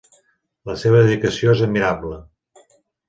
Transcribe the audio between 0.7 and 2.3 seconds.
seva dedicació és admirable.